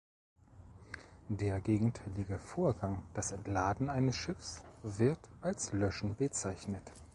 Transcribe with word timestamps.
Der 1.29 1.61
gegenteilige 1.61 2.39
Vorgang, 2.39 3.03
das 3.13 3.31
Entladen 3.33 3.87
eines 3.87 4.15
Schiffs, 4.15 4.63
wird 4.81 5.19
als 5.41 5.73
Löschen 5.73 6.15
bezeichnet. 6.15 6.91